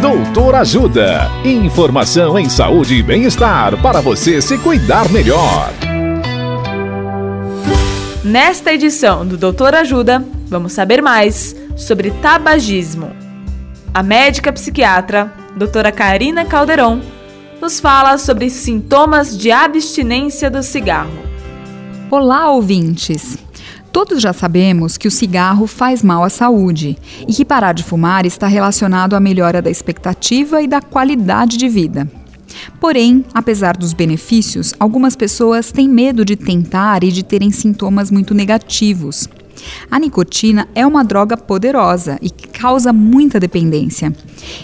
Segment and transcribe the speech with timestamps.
[0.00, 1.30] Doutor Ajuda.
[1.42, 5.72] Informação em saúde e bem-estar para você se cuidar melhor.
[8.22, 13.10] Nesta edição do Doutor Ajuda, vamos saber mais sobre tabagismo.
[13.94, 17.00] A médica psiquiatra, doutora Karina Calderon,
[17.60, 21.24] nos fala sobre sintomas de abstinência do cigarro.
[22.10, 23.45] Olá, ouvintes!
[23.96, 28.26] Todos já sabemos que o cigarro faz mal à saúde e que parar de fumar
[28.26, 32.06] está relacionado à melhora da expectativa e da qualidade de vida.
[32.78, 38.34] Porém, apesar dos benefícios, algumas pessoas têm medo de tentar e de terem sintomas muito
[38.34, 39.30] negativos.
[39.90, 44.10] A nicotina é uma droga poderosa e causa muita dependência.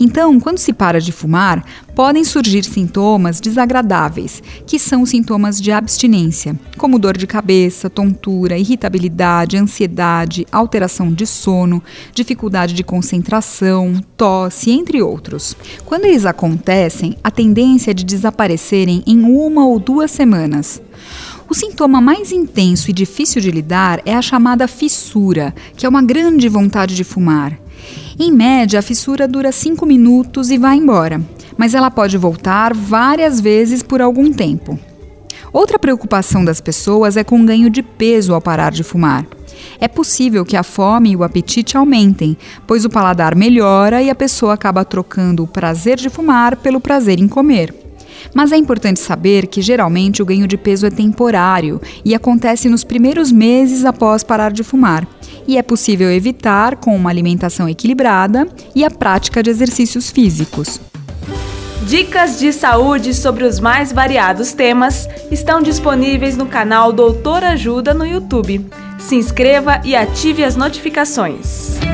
[0.00, 1.62] Então, quando se para de fumar,
[1.94, 9.58] podem surgir sintomas desagradáveis, que são sintomas de abstinência, como dor de cabeça, tontura, irritabilidade,
[9.58, 11.82] ansiedade, alteração de sono,
[12.14, 15.54] dificuldade de concentração, tosse, entre outros.
[15.84, 20.80] Quando eles acontecem, a tendência é de desaparecerem em uma ou duas semanas.
[21.48, 26.02] O sintoma mais intenso e difícil de lidar é a chamada fissura, que é uma
[26.02, 27.58] grande vontade de fumar.
[28.18, 31.20] Em média, a fissura dura 5 minutos e vai embora,
[31.56, 34.78] mas ela pode voltar várias vezes por algum tempo.
[35.52, 39.24] Outra preocupação das pessoas é com o ganho de peso ao parar de fumar.
[39.80, 42.36] É possível que a fome e o apetite aumentem,
[42.66, 47.20] pois o paladar melhora e a pessoa acaba trocando o prazer de fumar pelo prazer
[47.20, 47.83] em comer.
[48.34, 52.82] Mas é importante saber que geralmente o ganho de peso é temporário e acontece nos
[52.82, 55.06] primeiros meses após parar de fumar.
[55.46, 60.80] E é possível evitar com uma alimentação equilibrada e a prática de exercícios físicos.
[61.86, 68.06] Dicas de saúde sobre os mais variados temas estão disponíveis no canal Doutor Ajuda no
[68.06, 68.66] YouTube.
[68.98, 71.93] Se inscreva e ative as notificações.